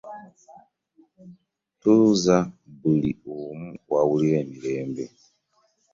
[1.79, 2.37] Tuuza
[2.79, 5.05] buli omu waawulirira emirembe.